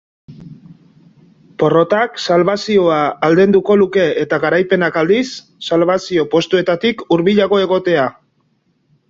Porrotak 1.63 2.17
salbazioa 2.23 2.97
aldenduko 3.27 3.77
luke 3.83 4.07
eta 4.23 4.41
garaipenak, 4.47 4.99
aldiz, 5.03 5.23
salbazio 5.69 6.27
postuetatik 6.33 7.07
hurbilago 7.17 7.63
egotea. 7.69 8.09